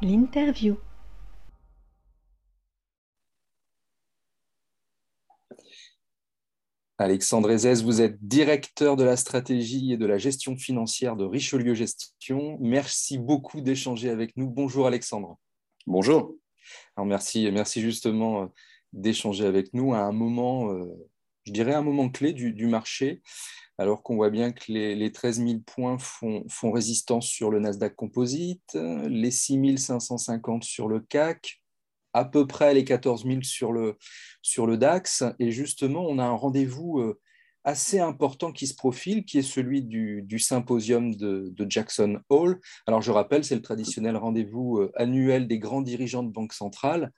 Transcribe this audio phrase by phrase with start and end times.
[0.00, 0.78] L'interview.
[6.96, 11.74] Alexandre Ezès, vous êtes directeur de la stratégie et de la gestion financière de Richelieu
[11.74, 12.56] Gestion.
[12.62, 14.48] Merci beaucoup d'échanger avec nous.
[14.48, 15.38] Bonjour Alexandre.
[15.86, 16.34] Bonjour.
[16.96, 18.46] Alors merci, merci justement euh,
[18.94, 20.86] d'échanger avec nous à un moment, euh,
[21.44, 23.22] je dirais un moment clé du, marché,
[23.78, 27.94] alors qu'on voit bien que les, 13 000 points font, font, résistance sur le Nasdaq
[27.94, 31.60] Composite, les 6 550 sur le CAC,
[32.14, 33.98] à peu près les 14 000 sur le,
[34.40, 35.24] sur le DAX.
[35.38, 37.20] Et justement, on a un rendez-vous euh,
[37.64, 42.60] assez important qui se profile, qui est celui du, symposium de, Jackson Hole.
[42.86, 47.10] Alors, je rappelle, c'est le traditionnel rendez-vous euh, annuel des grands dirigeants de banque centrale.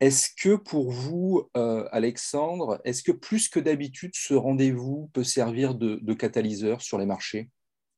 [0.00, 5.74] Est-ce que pour vous, euh, Alexandre, est-ce que plus que d'habitude, ce rendez-vous peut servir
[5.76, 7.48] de, catalyseur sur les marchés?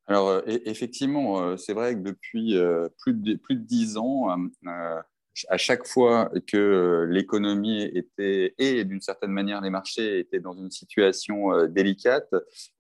[0.07, 2.55] Alors, effectivement, c'est vrai que depuis
[2.99, 4.29] plus de, de 10 ans,
[5.49, 10.55] à chaque fois que euh, l'économie était et d'une certaine manière les marchés étaient dans
[10.55, 12.33] une situation euh, délicate,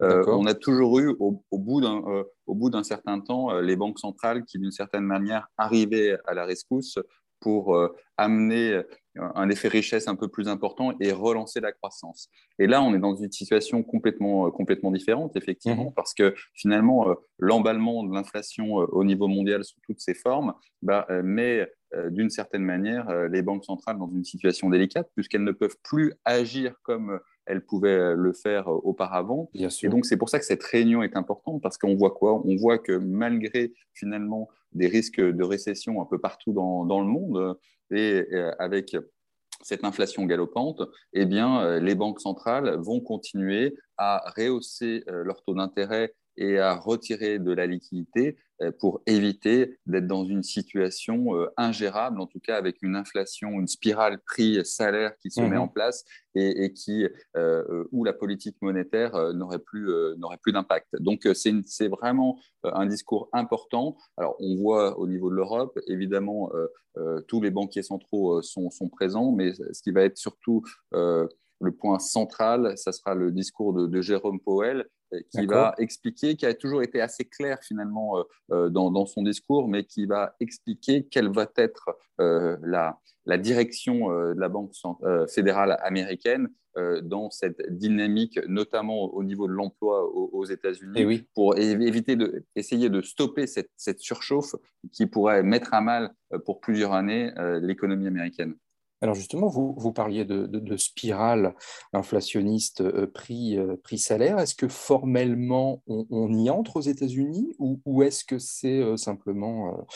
[0.03, 4.59] euh, on a toujours eu au, au bout d'un certain temps les banques centrales qui
[4.59, 6.99] d'une certaine manière arrivaient à la rescousse
[7.41, 7.77] pour
[8.17, 8.81] amener
[9.17, 12.29] un effet richesse un peu plus important et relancer la croissance.
[12.59, 15.95] Et là, on est dans une situation complètement, complètement différente, effectivement, mmh.
[15.95, 17.07] parce que finalement,
[17.39, 22.63] l'emballement de l'inflation au niveau mondial sous toutes ses formes bah, met euh, d'une certaine
[22.63, 27.21] manière euh, les banques centrales dans une situation délicate puisqu'elles ne peuvent plus agir comme
[27.47, 29.51] elles pouvaient le faire auparavant.
[29.55, 32.41] Et donc, c'est pour ça que cette réunion est importante parce qu'on voit quoi?
[32.47, 37.07] On voit que malgré finalement des risques de récession un peu partout dans, dans le
[37.07, 37.59] monde
[37.91, 38.97] et euh, avec
[39.63, 40.83] cette inflation galopante,
[41.13, 47.39] eh bien, les banques centrales vont continuer à rehausser leur taux d'intérêt et à retirer
[47.39, 52.57] de la liquidité euh, pour éviter d'être dans une situation euh, ingérable, en tout cas
[52.57, 55.63] avec une inflation, une spirale prix-salaire qui se met mhm.
[55.63, 56.05] en place
[56.37, 57.07] et, qui,
[57.37, 60.89] euh, où la politique monétaire n'aurait plus, n'aurait plus d'impact.
[61.01, 63.97] Donc c'est vraiment un discours important.
[64.17, 66.51] Alors on voit au niveau de l'Europe, évidemment,
[67.29, 70.65] tous les banquiers centraux sont, sont, présents, mais ce qui va être surtout
[71.61, 76.47] le point central, ça sera le discours de, Jérôme Powell euh, qui va expliquer, qui
[76.47, 78.23] a toujours été assez clair finalement euh,
[78.53, 82.99] euh, dans, son discours, mais qui va expliquer quelle va être la,
[83.39, 84.73] direction de la Banque
[85.29, 86.49] fédérale américaine
[87.03, 92.91] dans cette dynamique, notamment au niveau de l'emploi aux, États-Unis, eh pour éviter de essayer
[92.91, 94.57] de stopper cette, cette, surchauffe
[94.93, 96.13] qui pourrait mettre à mal
[96.45, 97.33] pour plusieurs années
[97.63, 98.57] l'économie américaine.
[99.05, 101.55] Alors justement, vous, parliez de, spirale
[101.93, 104.39] inflationniste euh, euh, prix-salaire.
[104.39, 109.87] Est-ce que formellement, on, y entre aux États-Unis ou, est-ce que c'est euh, simplement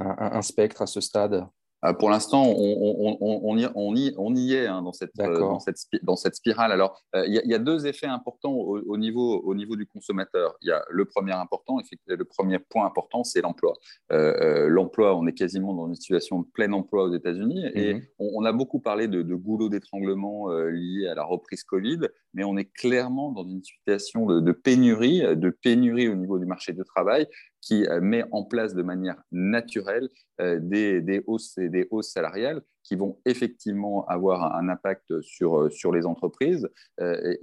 [0.00, 1.32] un, spectre à ce stade?
[1.34, 1.57] euh,
[1.98, 6.72] pour l'instant, on, y, est hein, dans, cette, spirale.
[6.72, 10.56] Alors, euh, il y, a deux effets importants au, niveau, du consommateur.
[10.60, 13.74] Il y a le premier important, le premier point important, c'est l'emploi.
[14.12, 18.02] Euh, l'emploi, on est quasiment dans une situation de plein emploi aux États-Unis et mhm.
[18.18, 22.00] on, a beaucoup parlé de, goulot d'étranglement lié à la reprise Covid,
[22.34, 26.72] mais on est clairement dans une situation de pénurie, de pénurie au niveau du marché
[26.72, 27.28] du travail
[27.60, 30.08] qui euh, met en place de manière naturelle
[30.40, 35.70] euh, des, hausses et des hausses salariales qui vont effectivement avoir un impact sur, euh,
[35.70, 36.68] sur les entreprises,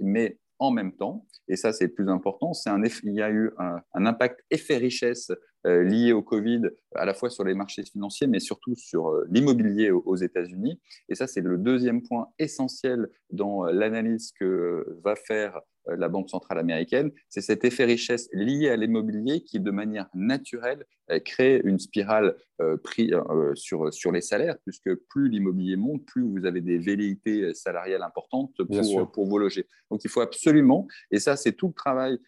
[0.00, 3.30] mais en même temps, et ça c'est le plus important, c'est un il y a
[3.30, 5.30] eu un, impact effet richesse
[5.66, 6.62] lié au Covid,
[6.94, 10.80] à la fois sur les marchés financiers, mais surtout sur l'immobilier aux, États-Unis.
[11.08, 16.30] Et ça c'est le deuxième point essentiel dans l'analyse que va faire euh, la Banque
[16.30, 21.60] centrale américaine, c'est cet effet richesse lié à l'immobilier qui, de manière naturelle, euh, crée
[21.64, 23.12] une spirale euh, prix,
[23.54, 28.52] sur, sur les salaires, puisque plus l'immobilier monte, plus vous avez des velléités salariales importantes
[28.56, 29.66] pour, pour vos loger.
[29.90, 32.18] Donc il faut absolument, et ça c'est tout le travail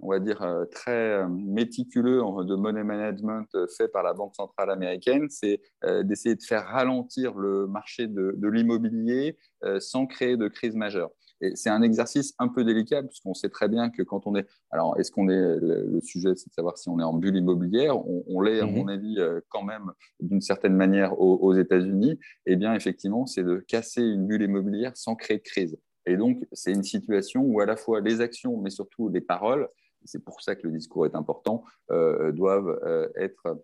[0.00, 3.46] on va dire, très méticuleux de money management
[3.76, 5.60] fait par la Banque centrale américaine, c'est
[6.02, 9.38] d'essayer de faire ralentir le marché de, de l'immobilier
[9.78, 11.10] sans créer de crise majeure.
[11.40, 14.46] Et c'est un exercice un peu délicat, puisqu'on sait très bien que quand on est.
[14.70, 15.36] Alors, est-ce qu'on est.
[15.36, 17.96] Le, sujet, c'est de savoir si on est en bulle immobilière.
[18.28, 18.74] On, l'est, à mhm.
[18.74, 22.18] mon avis, euh, quand même, d'une certaine manière, aux, États-Unis.
[22.46, 25.76] Eh bien, effectivement, c'est de casser une bulle immobilière sans créer de crise.
[26.06, 29.68] Et donc, c'est une situation où à la fois les actions, mais surtout les paroles,
[30.06, 33.62] c'est pour ça que le discours est important, euh, doivent euh, être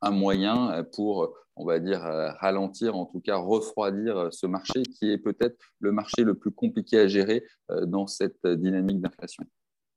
[0.00, 5.18] un moyen pour, on va dire, ralentir, en tout cas refroidir ce marché qui est
[5.18, 9.44] peut-être le marché le plus compliqué à gérer euh, dans cette dynamique d'inflation.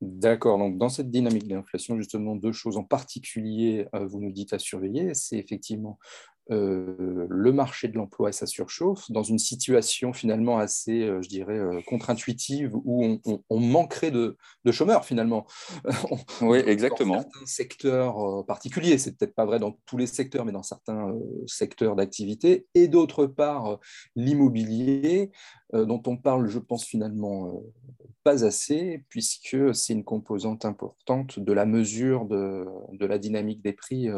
[0.00, 0.58] D'accord.
[0.58, 5.14] Donc, dans cette dynamique d'inflation, justement, deux choses en particulier, vous nous dites à surveiller.
[5.14, 5.98] C'est effectivement
[6.52, 11.28] euh, le marché de l'emploi et sa surchauffe dans une situation finalement assez, euh, je
[11.28, 13.20] dirais, euh, contre-intuitive où
[13.50, 14.36] on, manquerait de,
[14.70, 15.46] chômeurs finalement.
[16.40, 17.16] oui, exactement.
[17.16, 21.12] Dans certains secteurs particuliers, c'est peut-être pas vrai dans tous les secteurs, mais dans certains
[21.46, 22.66] secteurs d'activité.
[22.74, 23.80] Et d'autre part,
[24.14, 25.32] l'immobilier,
[25.72, 27.60] dont on parle, je pense, finalement
[28.26, 32.66] pas assez, puisque c'est une composante importante de la mesure de,
[33.06, 34.08] la dynamique des prix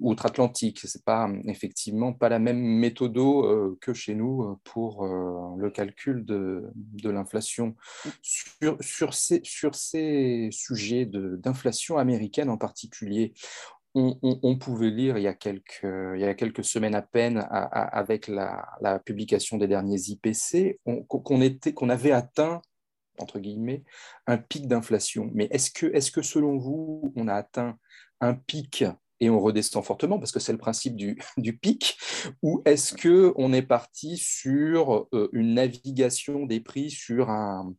[0.00, 4.56] outre atlantique Ce n'est pas effectivement pas la même méthode euh, que chez nous euh,
[4.64, 6.70] pour euh, le calcul de,
[7.04, 7.74] l'inflation.
[8.22, 13.32] Sur, sur, ces, sur ces sujets d'inflation américaine en particulier,
[13.98, 20.00] on, pouvait lire il y, a quelques, semaines à peine, avec la, publication des derniers
[20.08, 22.60] IPC, qu'on qu'on avait atteint
[23.18, 23.84] entre guillemets,
[24.26, 25.30] un pic d'inflation.
[25.34, 25.70] Mais est-ce
[26.10, 27.76] que, selon vous, on a atteint
[28.20, 28.84] un pic
[29.20, 30.18] et on redescend fortement?
[30.18, 31.18] Parce que c'est le principe du,
[31.60, 31.98] pic.
[32.42, 37.74] Ou est-ce que on est parti sur euh, une navigation des prix sur un,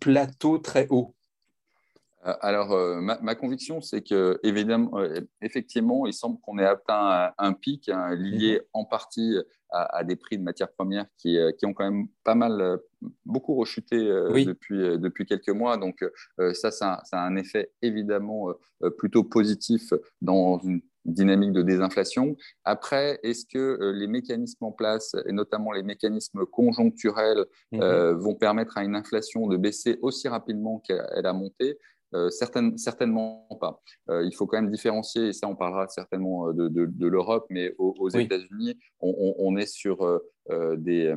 [0.00, 1.15] plateau très haut?
[2.40, 4.98] Alors, euh, ma, conviction, c'est que, évidemment,
[5.40, 8.66] effectivement, il semble qu'on ait atteint un, pic hein, lié mhm.
[8.72, 9.36] en partie
[9.70, 12.78] à, des prix de matières premières qui, qui, ont quand même pas mal,
[13.24, 15.76] beaucoup rechuté depuis, depuis quelques mois.
[15.76, 16.04] Donc,
[16.54, 18.52] ça, ça, a un effet évidemment
[18.96, 22.36] plutôt positif dans une dynamique de désinflation.
[22.64, 28.12] Après, est-ce que les mécanismes en place, et notamment les mécanismes conjoncturels, mhm.
[28.12, 31.78] vont permettre à une inflation de baisser aussi rapidement qu'elle a monté?
[32.14, 33.82] Euh, certainement pas.
[34.10, 37.74] Euh, il faut quand même différencier, et ça on parlera certainement de, de, l'Europe, mais
[37.78, 41.14] aux, États-Unis, on, est sur euh, des,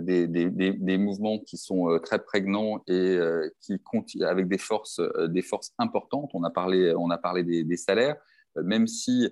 [0.00, 3.18] des, des, des, mouvements qui sont très prégnants et
[3.60, 3.78] qui
[4.22, 6.30] avec des forces, des forces importantes.
[6.32, 8.16] On a parlé, on a parlé des, salaires,
[8.56, 9.28] même si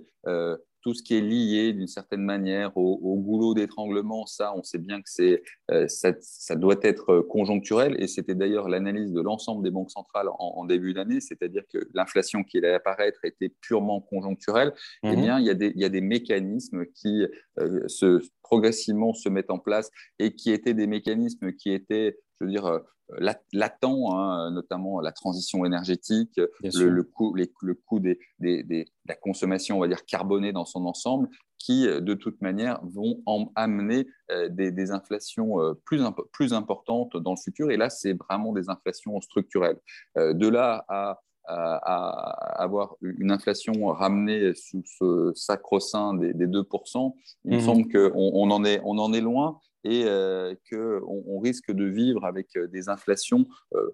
[0.84, 5.00] tout ce qui est lié d'une certaine manière au, goulot d'étranglement, ça, on sait bien
[5.00, 7.96] que c'est, euh, ça, doit être conjoncturel.
[7.98, 12.44] Et c'était d'ailleurs l'analyse de l'ensemble des banques centrales en, début d'année, c'est-à-dire que l'inflation
[12.44, 14.74] qui allait apparaître était purement conjoncturelle.
[15.04, 15.22] Eh mhm.
[15.22, 17.24] bien, il y, a des, il y, a des, mécanismes qui
[17.58, 22.46] euh, se, progressivement se mettent en place et qui étaient des mécanismes qui étaient, je
[22.46, 22.78] veux dire, euh,
[23.52, 29.80] latent, hein, notamment la transition énergétique, le, coût, le coût des, de la consommation, on
[29.80, 33.22] va dire, carbonée dans son ensemble, qui, de toute manière, vont
[33.56, 36.02] amener euh, des, inflations euh, plus,
[36.32, 37.70] plus importantes dans le futur.
[37.70, 39.78] Et là, c'est vraiment des inflations structurelles.
[40.18, 47.14] Euh, de là à avoir une inflation ramenée sous ce sacro-saint des, 2%,
[47.44, 51.22] il me mmh semble qu'on on en, est, on en est loin et euh, qu'on
[51.26, 53.90] on risque de vivre avec euh, des inflations euh,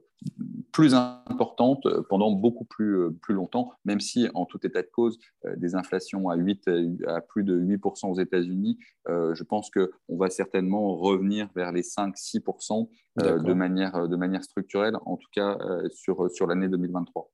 [0.72, 5.18] plus importantes pendant beaucoup plus, plus longtemps, même si en tout état de cause,
[5.56, 6.70] des inflations à, 8,
[7.08, 8.78] à plus de 8% aux États-Unis,
[9.08, 15.16] je pense qu'on va certainement revenir vers les 5-6% de, manière, de manière structurelle, en
[15.16, 15.58] tout cas
[15.90, 17.30] sur, sur l'année 2023.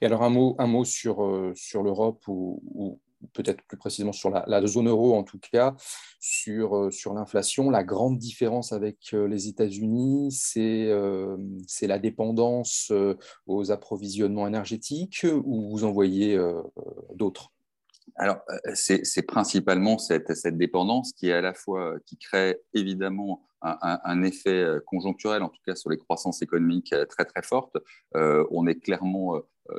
[0.00, 3.00] Et alors un mot, un mot sur, sur l'Europe ou
[3.32, 5.74] peut-être plus précisément sur la, zone euro en tout cas,
[6.20, 7.70] sur, euh, l'inflation.
[7.70, 11.36] La grande différence avec euh, les États-Unis, c'est euh,
[11.82, 12.92] la dépendance
[13.46, 16.38] aux approvisionnements énergétiques ou vous en voyez
[17.14, 17.52] d'autres?
[18.14, 18.38] Alors,
[18.74, 24.22] c'est principalement cette, cette, dépendance qui est à la fois qui crée évidemment un, un,
[24.22, 27.76] effet conjoncturel, en tout cas sur les croissances économiques très très fortes.
[28.14, 29.78] on est clairement euh,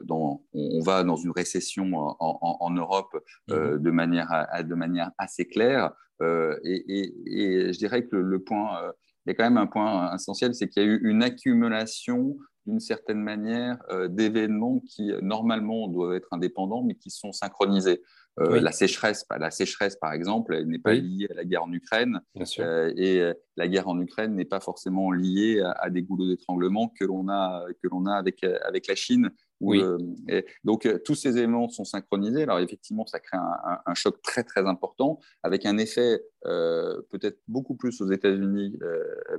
[0.54, 3.16] on, va dans une récession en, Europe
[3.52, 3.84] euh, mhm.
[3.84, 5.92] de, manière, de manière assez claire.
[6.22, 8.80] Euh, et, je dirais que le, point,
[9.26, 12.38] il y a quand même un point essentiel, c'est qu'il y a eu une accumulation
[12.68, 13.78] d'une certaine manière
[14.10, 18.04] d'événements qui normalement doivent être indépendants, mais qui sont synchronisés.
[18.40, 22.22] La sécheresse, la sécheresse par exemple, elle n'est pas liée à la guerre en Ukraine,
[22.36, 27.30] et la guerre en Ukraine n'est pas forcément liée à, des goulots d'étranglement que l'on
[27.30, 29.82] a que l'on a avec avec la Chine oui.
[29.82, 32.44] Euh, donc, euh, tous ces éléments sont synchronisés.
[32.44, 37.76] Alors, effectivement, ça crée un, choc très, très important, avec un effet euh, peut-être beaucoup
[37.76, 38.78] plus aux États-Unis,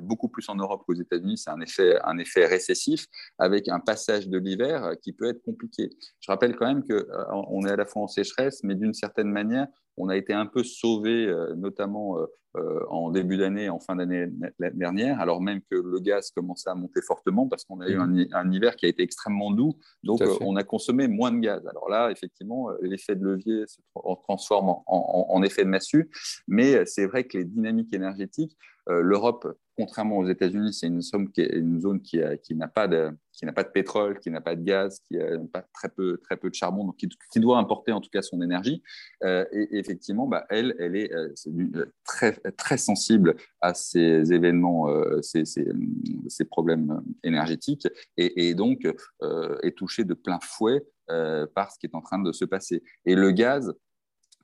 [0.00, 1.38] beaucoup plus en Europe qu'aux États-Unis.
[1.38, 3.06] C'est un effet, un effet récessif,
[3.38, 5.90] avec un passage de l'hiver qui peut être compliqué.
[6.20, 9.68] Je rappelle quand même qu'on est à la fois en sécheresse, mais d'une certaine manière,
[9.98, 12.16] on a été un peu sauvé, notamment
[12.88, 14.26] en début d'année, en fin d'année
[14.74, 18.12] dernière, alors même que le gaz commençait à monter fortement parce qu'on a eu un,
[18.32, 21.66] un, hiver qui a été extrêmement doux, donc on a consommé moins de gaz.
[21.66, 23.80] Alors là, effectivement, l'effet de levier se
[24.24, 26.10] transforme en effet de massue,
[26.48, 28.56] mais c'est vrai que les dynamiques énergétiques,
[28.88, 29.46] l'Europe
[29.78, 31.30] contrairement aux États-Unis, c'est une, zone
[32.02, 32.18] qui,
[32.50, 33.12] n'a pas, de,
[33.72, 37.40] pétrole, qui n'a pas de gaz, qui n'a pas très peu, de charbon, donc qui,
[37.40, 38.82] doit importer en tout cas son énergie.
[39.22, 41.86] Euh, et, effectivement, bah, elle, est, euh, euh,
[42.56, 44.88] très, sensible à ces événements,
[45.22, 48.84] ces, problèmes énergétiques, et donc
[49.62, 50.84] est touchée de plein fouet
[51.54, 52.82] par ce qui est en train de se passer.
[53.04, 53.72] Et le gaz,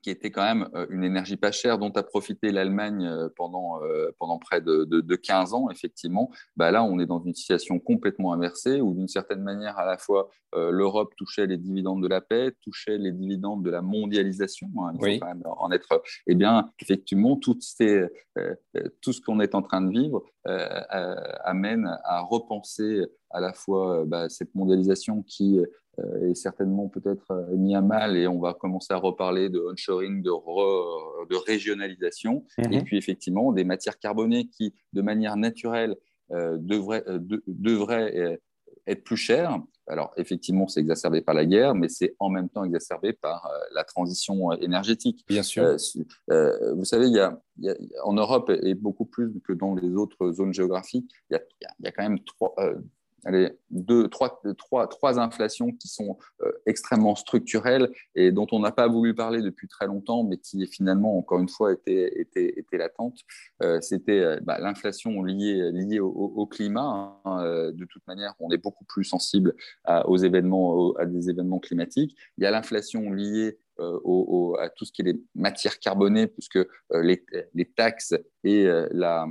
[0.05, 3.83] qui était quand même euh, une énergie pas chère dont a profité l'Allemagne euh, pendant,
[3.83, 7.79] euh, pendant près de, de, 15 ans, effectivement, bah là, on est dans une situation
[7.79, 12.21] complètement inversée où, d'une certaine manière, à la fois, l'Europe touchait les dividendes de la
[12.21, 14.69] paix, touchait les dividendes de la mondialisation.
[14.79, 16.03] Hein, il faut quand même en être.
[16.27, 23.41] Eh bien, effectivement, tout ce qu'on est en train de vivre amène à repenser à
[23.41, 25.59] la fois bah, cette mondialisation qui
[26.31, 30.23] est certainement peut-être euh, mis à mal et on va commencer à reparler de onshoring,
[30.23, 32.73] de, de régionalisation mhm.
[32.73, 35.97] et puis effectivement des matières carbonées qui, de manière naturelle,
[36.33, 37.05] euh, devraient,
[37.47, 38.41] devraient
[38.87, 39.61] être plus chères.
[39.87, 43.85] Alors effectivement, c'est exacerbé par la guerre, mais c'est en même temps exacerbé par la
[43.85, 45.25] transition énergétique.
[45.29, 45.77] Bien sûr.
[46.29, 47.39] vous savez, il y, a,
[48.03, 51.43] en Europe et beaucoup plus que dans les autres zones géographiques, il y a,
[51.81, 52.55] il y a quand même trois,
[53.25, 58.73] allez, deux, trois, trois, trois inflations qui sont euh, extrêmement structurelles et dont on n'a
[58.73, 62.78] pas voulu parler depuis très longtemps, mais qui finalement, encore une fois, était, était, était
[62.78, 63.19] latente.
[63.62, 67.21] Euh, C'était euh, bah, l'inflation liée, liée au, climat.
[67.25, 67.71] Hein.
[67.73, 69.54] De toute manière, on est beaucoup plus sensible
[69.85, 72.16] à, aux événements, à des événements climatiques.
[72.37, 76.59] Il y a l'inflation liée à tout ce qui est les matières carbonées, puisque
[76.93, 78.14] les, les, taxes
[78.45, 79.26] et la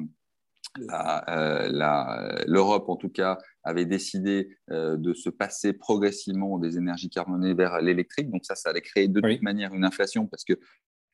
[2.48, 7.82] l'Europe, en tout cas, avait décidé euh, de se passer progressivement des énergies carbonées vers
[7.82, 8.30] l'électrique.
[8.30, 10.54] Donc ça, ça allait créer de toute manière une inflation parce que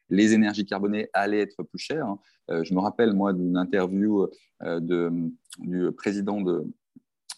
[0.10, 2.06] les énergies carbonées allaient être plus chères.
[2.06, 2.20] Hein.
[2.50, 4.28] Euh, je me rappelle, moi, d'une interview
[4.63, 5.12] euh, de,
[5.60, 6.66] du président de,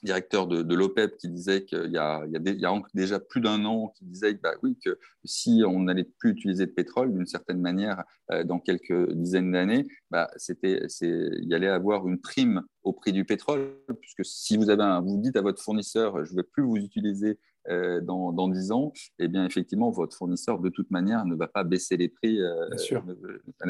[0.03, 3.93] directeur de, de l'OPEP qui disait qu'il y, y, y, a déjà plus d'un an,
[3.95, 8.03] qui disait bah, oui, que si on n'allait plus utiliser de pétrole d'une certaine manière
[8.31, 13.11] euh, dans quelques dizaines d'années, bah, c'était, il y allait avoir une prime au prix
[13.11, 16.43] du pétrole, puisque si vous, avez un, vous dites à votre fournisseur, je ne vais
[16.43, 17.37] plus vous utiliser
[17.69, 21.47] euh, dans, dans 10 ans, eh bien, effectivement, votre fournisseur, de toute manière, ne va
[21.47, 22.67] pas baisser les prix euh,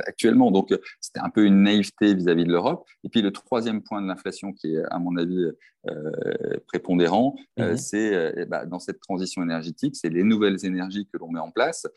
[0.08, 0.50] actuellement.
[0.50, 2.88] Donc, c'était un peu une naïveté vis-à-vis de l'Europe.
[3.04, 5.46] Et puis, le troisième point de l'inflation, qui est, à mon avis,
[6.68, 7.78] prépondérant, mhm.
[7.78, 11.88] c'est bah, dans cette transition énergétique, c'est les nouvelles énergies que l'on met en place.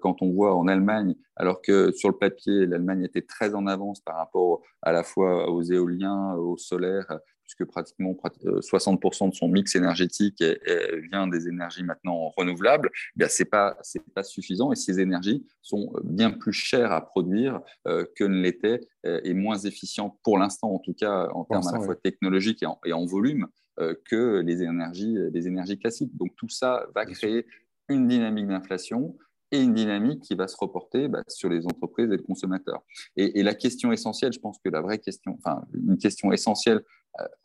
[0.00, 4.00] quand on voit en Allemagne, alors que sur le papier, l'Allemagne était très en avance
[4.00, 7.18] par rapport à la fois aux éoliens, au solaire,
[7.52, 10.42] puisque pratiquement 60% euh, de son mix énergétique
[11.10, 13.76] vient des énergies maintenant renouvelables, eh ce n'est pas,
[14.14, 18.80] pas suffisant et ces énergies sont bien plus chères à produire euh, que ne l'étaient
[19.06, 22.64] euh, et moins efficientes pour l'instant, en tout cas en termes à la fois technologiques
[22.84, 23.31] et en, volume,
[24.04, 26.16] que les énergies, les énergies classiques.
[26.16, 27.46] Donc tout ça va créer
[27.88, 29.16] une dynamique d'inflation
[29.52, 32.82] et une dynamique qui va se reporter bah, sur les entreprises et le consommateur.
[33.16, 36.80] Et, la question essentielle, je pense que la vraie question, enfin une question essentielle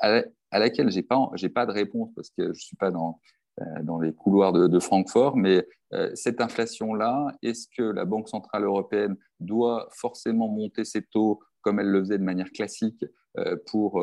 [0.03, 2.91] euh, à, laquelle je n'ai pas, pas de réponse parce que je ne suis pas
[2.91, 3.19] dans,
[3.59, 8.63] euh, dans les couloirs de, Francfort, mais euh, cette inflation-là, est-ce que la Banque Centrale
[8.63, 13.05] Européenne doit forcément monter ses taux comme elle le faisait de manière classique
[13.65, 14.01] pour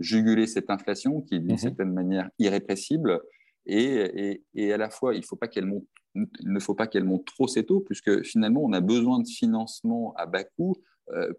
[0.00, 1.58] juguler cette inflation qui est d'une mhm.
[1.58, 3.20] certaine manière irrépressible
[3.66, 7.26] et, et, à la fois, il faut pas qu'elle monte, ne faut pas qu'elle monte
[7.26, 10.74] trop ses taux, puisque finalement, on a besoin de financement à bas coût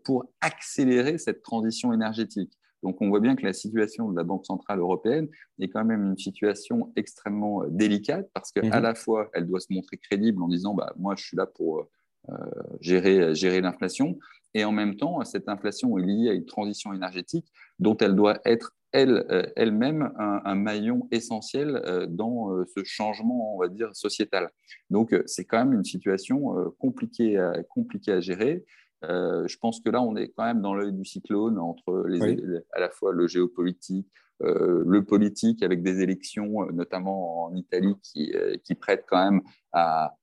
[0.05, 2.53] pour accélérer cette transition énergétique.
[2.83, 5.27] Donc on voit bien que la situation de la Banque centrale européenne
[5.59, 8.83] est quand même une situation extrêmement euh, délicate parce qu'à mhm.
[8.83, 11.87] la fois elle doit se montrer crédible en disant bah, moi je suis là pour
[12.29, 12.33] euh,
[12.79, 14.17] gérer, gérer l'inflation
[14.53, 17.47] et en même temps cette inflation est liée à une transition énergétique
[17.79, 23.69] dont elle doit être elle, euh, elle-même un, maillon essentiel dans ce changement, on va
[23.69, 24.49] dire, sociétal.
[24.89, 28.65] Donc, c'est quand même une situation compliquée, compliquée à gérer.
[29.03, 32.37] Euh, je pense que là, on est quand même dans l'œil du cyclone entre les,
[32.73, 34.07] à la fois le géopolitique,
[34.43, 39.41] euh, le politique avec des élections, euh, notamment en Italie, qui, qui prêtent quand même
[39.71, 40.15] à,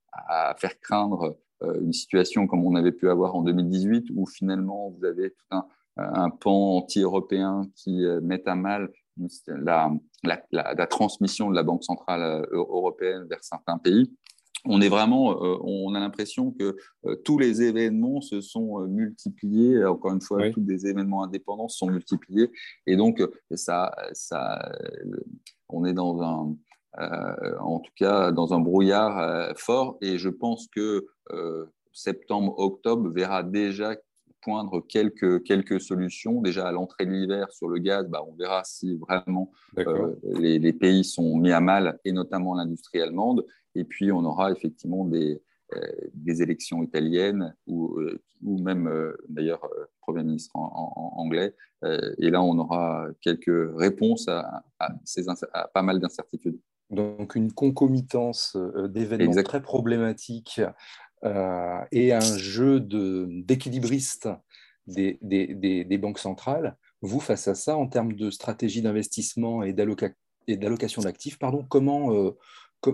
[0.59, 5.31] faire craindre une situation comme on avait pu avoir en 2018, où finalement vous avez
[5.31, 8.91] tout un, un pan anti-européen qui met à mal
[9.49, 9.91] la,
[10.23, 14.13] la, la, transmission de la Banque centrale européenne vers certains pays.
[14.65, 16.77] on est vraiment, on a l'impression que
[17.25, 19.85] tous les événements se sont multipliés.
[19.85, 22.51] Encore une fois, tous les événements indépendants se sont multipliés.
[22.87, 24.73] Et donc, ça, ça,
[25.69, 26.57] on est dans un,
[26.97, 29.99] en tout cas, dans un brouillard fort.
[30.01, 31.07] Et je pense que
[31.93, 33.95] septembre, octobre verra déjà
[34.41, 36.41] poindre quelques, quelques solutions.
[36.41, 40.73] Déjà à l'entrée de l'hiver sur le gaz, bah, on verra si vraiment euh, les,
[40.73, 43.45] pays sont mis à mal, et notamment l'industrie allemande.
[43.75, 45.43] Et puis on aura effectivement des,
[45.75, 45.81] euh,
[46.15, 48.91] des élections italiennes ou, euh, ou même
[49.29, 49.69] d'ailleurs
[50.01, 51.55] Premier ministre en, anglais.
[51.83, 54.65] et là, on aura quelques réponses à,
[55.05, 56.59] ces, à pas mal d'incertitudes.
[56.91, 58.57] Donc une concomitance
[58.89, 60.61] d'événements très problématiques
[61.25, 64.29] euh, et un jeu d'équilibriste
[64.87, 69.73] des, des, des, banques centrales, vous, face à ça, en termes de stratégie d'investissement et
[69.73, 72.37] d'allocation d'actifs, pardon, comment, euh,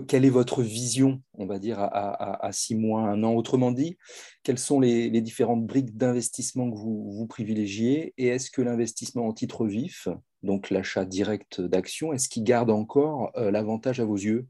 [0.07, 3.33] quelle est votre vision, on va dire, à, six mois, un an?
[3.33, 3.97] Autrement dit,
[4.43, 8.13] quelles sont les, les différentes briques d'investissement que vous, vous privilégiez?
[8.17, 10.07] Et est-ce que l'investissement en titre vif,
[10.43, 14.47] donc l'achat direct d'actions, est-ce qu'il garde encore euh, l'avantage à vos yeux?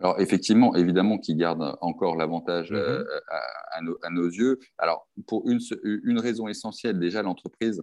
[0.00, 3.04] Alors effectivement, évidemment, qui garde encore l'avantage euh,
[3.80, 3.94] mhm.
[4.02, 4.58] à, nos yeux.
[4.78, 7.82] Alors pour une, une raison essentielle, déjà l'entreprise,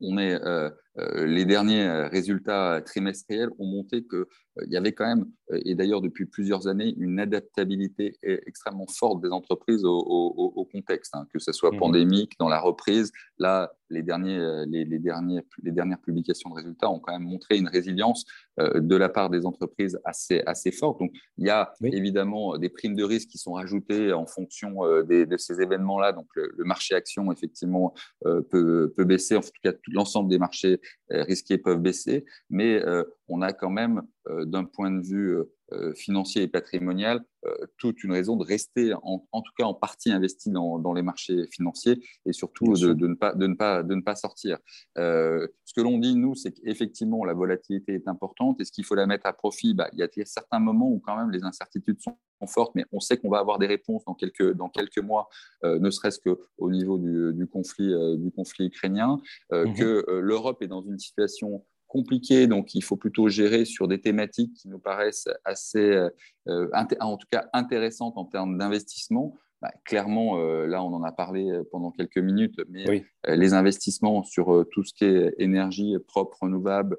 [0.00, 0.70] on est euh, euh,
[1.14, 5.26] les derniers résultats trimestriels ont montré qu'il y avait quand même,
[5.64, 11.38] et d'ailleurs depuis plusieurs années, une adaptabilité extrêmement forte des entreprises au, contexte, hein, que
[11.38, 11.78] ce soit mhm.
[11.78, 13.12] pandémique, dans la reprise.
[13.38, 17.56] Là, les, derniers, euh, les, derniers, les dernières publications de résultats ont quand même montré
[17.56, 18.24] une résilience
[18.60, 20.98] euh, de la part des entreprises assez, assez forte.
[20.98, 25.02] Donc, il y a évidemment des primes de risque qui sont rajoutées en fonction euh,
[25.04, 26.12] de ces événements-là.
[26.12, 29.36] Donc, le, marché action, effectivement, peut, peut, baisser.
[29.36, 32.24] En tout cas, l'ensemble des marchés risqués peuvent baisser.
[32.50, 32.80] Mais
[33.28, 35.38] on a quand même, d'un point de vue
[35.74, 40.10] euh, financier et patrimonial, euh, toute une raison de rester, en, tout cas en partie
[40.10, 44.00] investi dans, les marchés financiers et surtout de, ne pas, de, ne pas, de ne
[44.00, 44.56] pas sortir.
[44.96, 48.58] Euh, ce que l'on dit, nous, c'est qu'effectivement, la volatilité est importante.
[48.62, 49.74] Est-ce qu'il faut la mettre à profit?
[49.74, 52.16] Bah, Il y a certains moments où quand même les incertitudes sont
[52.46, 55.28] fortes, mais on sait qu'on va avoir des réponses dans quelques, dans quelques mois,
[55.64, 59.20] ne serait-ce qu'au niveau du, conflit, du conflit ukrainien,
[59.52, 64.00] mmh que l'Europe est dans une situation compliqué, donc il faut plutôt gérer sur des
[64.00, 66.08] thématiques qui nous paraissent assez,
[66.48, 66.68] euh,
[67.00, 69.34] en tout cas intéressantes en termes d'investissement.
[69.60, 74.22] Bah, clairement, euh, là, on en a parlé pendant quelques minutes, mais euh, les investissements
[74.22, 76.96] sur tout ce qui est énergie propre, renouvelable,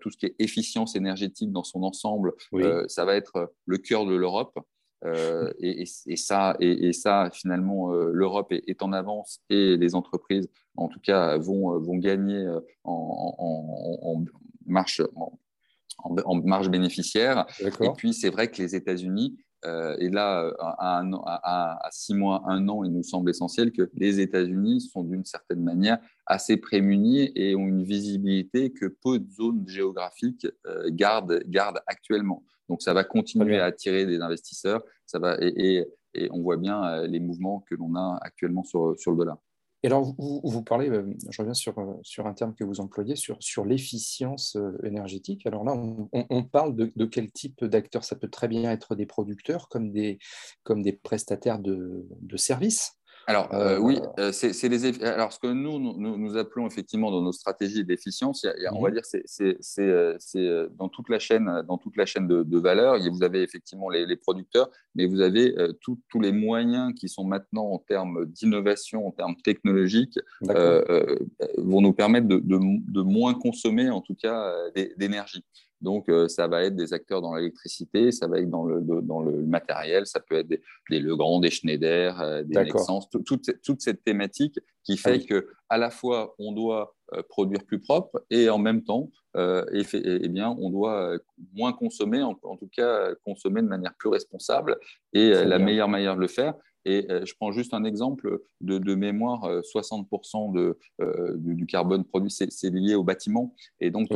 [0.00, 2.32] tout ce qui est efficience énergétique dans son ensemble,
[2.86, 4.58] ça va être le cœur de l'Europe.
[5.04, 5.84] Et,
[6.16, 11.74] ça, et, ça, finalement, l'Europe est, en avance et les entreprises en tout cas, vont,
[11.74, 14.24] euh, vont gagner euh, en,
[14.66, 15.02] marche,
[15.98, 17.46] en, marge bénéficiaire.
[17.60, 21.02] Et puis, c'est vrai que les États-Unis, euh, et là, à,
[21.42, 25.64] à, six mois, un an, il nous semble essentiel que les États-Unis sont d'une certaine
[25.64, 30.46] manière assez prémunis et ont une visibilité que peu de zones géographiques
[30.90, 32.44] gardent, gardent, actuellement.
[32.68, 34.82] Donc, ça va continuer à attirer des investisseurs.
[35.06, 39.12] Ça va, et, et on voit bien les mouvements que l'on a actuellement sur, sur
[39.12, 39.38] le dollar.
[39.84, 43.14] Et alors, vous, parlez, euh, je reviens sur, euh, sur un terme que vous employez,
[43.14, 45.46] sur, sur l'efficience euh, énergétique.
[45.46, 48.02] Alors là, on, parle de, de, quel type d'acteurs?
[48.02, 50.18] Ça peut très bien être des producteurs comme des,
[50.64, 52.97] comme des prestataires de, de services.
[53.28, 57.32] Alors euh, oui, euh, c'est les alors ce que nous, nous, appelons effectivement dans nos
[57.32, 58.94] stratégies d'efficience, on va mhm.
[58.94, 59.78] dire c'est
[60.38, 62.96] euh, dans toute la chaîne dans toute la chaîne de, valeur.
[63.12, 67.78] Vous avez effectivement les, producteurs, mais vous avez tous les moyens qui sont maintenant en
[67.78, 70.18] termes d'innovation, en termes technologiques,
[71.58, 74.54] vont nous permettre de, de, moins consommer en tout cas
[74.96, 75.44] d'énergie.
[75.80, 79.20] Donc, euh, ça va être des acteurs dans l'électricité, ça va être dans le, dans
[79.20, 80.60] le matériel, ça peut être des,
[80.90, 85.48] des Legrand, des Schneider, euh, des Nexans, toute, toute, cette thématique qui ah fait que
[85.68, 89.10] à la fois on doit euh, produire plus propre et en même temps,
[89.72, 91.12] et, et, bien, on doit
[91.54, 94.76] moins consommer, en, tout cas consommer de manière plus responsable.
[95.12, 98.94] Et la meilleure manière de le faire, et je prends juste un exemple de, de
[98.96, 100.76] mémoire, 60% de,
[101.36, 103.54] du, carbone produit, c'est lié au bâtiment.
[103.78, 104.08] Et donc,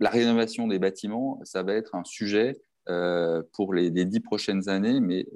[0.00, 5.00] la rénovation des bâtiments, ça va être un sujet euh, pour les, dix prochaines années,
[5.00, 5.26] mais,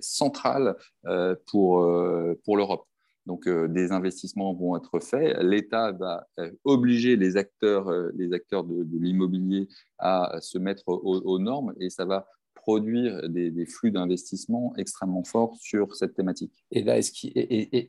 [0.00, 2.84] central euh, pour, euh, pour l'Europe.
[3.26, 5.36] Donc, des investissements vont être faits.
[5.42, 6.26] L'État va
[6.64, 9.68] obliger les acteurs, les acteurs de, l'immobilier
[9.98, 12.26] à se mettre aux, normes et ça va
[12.68, 16.52] produire des, flux d'investissement extrêmement forts sur cette thématique.
[16.70, 17.12] Et là, est-ce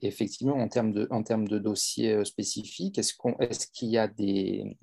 [0.01, 4.77] effectivement, en termes de, en termes de dossiers euh, spécifiques, est-ce qu'il y a des,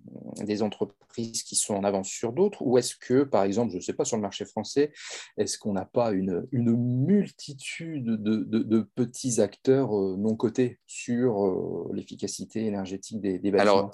[0.45, 2.61] des, entreprises qui sont en avance sur d'autres?
[2.61, 4.93] Ou est-ce que, par exemple, je ne sais pas, sur le marché français,
[5.39, 11.43] est-ce qu'on n'a pas une, une multitude de, de, petits acteurs euh, non cotés sur
[11.43, 13.91] euh, l'efficacité énergétique des, des bâtiments?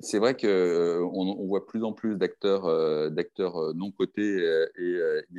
[0.00, 4.38] C'est vrai qu'on euh, on voit plus en plus d'acteurs euh, d'acteurs euh, non cotés
[4.78, 4.98] et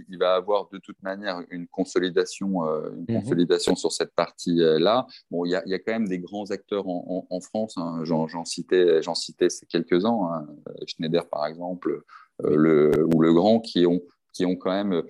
[0.10, 3.22] il va avoir de toute manière une consolidation, une mhm.
[3.22, 5.08] consolidation sur cette partie-là.
[5.32, 7.76] Bon, il y, a, il y, a, quand même des grands acteurs en, en, France.
[7.78, 8.02] Hein.
[8.04, 10.10] J'en citais, j'en citais quelques-uns.
[10.10, 10.48] Hein.
[10.86, 12.04] Schneider, par exemple,
[12.44, 15.04] le, ou Le Grand, qui ont qui ont quand même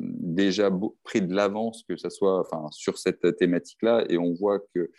[0.00, 0.70] déjà
[1.02, 4.90] pris de l'avance, que ce soit enfin, sur cette thématique-là, et on voit que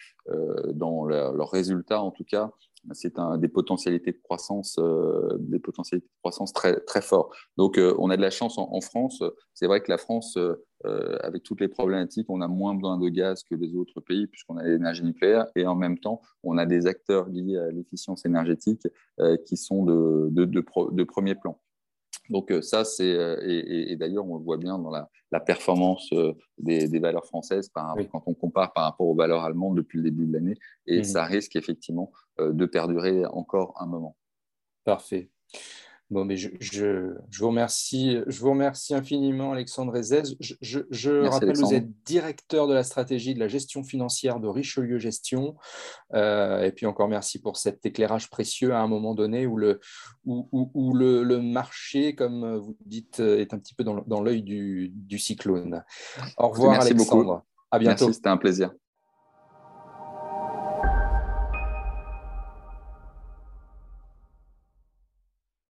[0.74, 2.52] dans leurs résultats, en tout cas,
[2.92, 7.34] c'est des potentialités de croissance, euh, des potentialités de croissance très très forts.
[7.58, 9.24] Donc, euh, on a de la chance en, France.
[9.54, 13.08] C'est vrai que la France, euh, avec toutes les problématiques, on a moins besoin de
[13.08, 16.66] gaz que les autres pays puisqu'on a l'énergie nucléaire et en même temps, on a
[16.66, 18.88] des acteurs liés à l'efficience énergétique
[19.46, 21.58] qui sont de premier plan.
[22.30, 26.34] Donc euh, ça, c'est euh, et, d'ailleurs on le voit bien dans la, performance euh,
[26.58, 30.34] des, valeurs françaises quand on compare par rapport aux valeurs allemandes depuis le début de
[30.34, 34.16] l'année, et mmh ça risque effectivement de perdurer encore un moment.
[34.84, 35.30] Parfait.
[36.14, 40.22] Bon, mais je, je, vous remercie, je vous remercie infiniment, Alexandre Ezez.
[40.40, 45.00] Je, je rappelle, vous êtes directeur de la stratégie de la gestion financière de Richelieu
[45.00, 45.56] Gestion.
[46.14, 49.80] Euh, et puis encore merci pour cet éclairage précieux à un moment donné où le,
[50.24, 54.90] où, où, le, le, marché, comme vous dites, est un petit peu dans, l'œil du,
[54.94, 55.84] du, cyclone.
[56.38, 57.24] Au revoir, merci Alexandre.
[57.24, 57.42] Beaucoup.
[57.72, 58.14] À bientôt.
[58.14, 58.72] C'était un plaisir.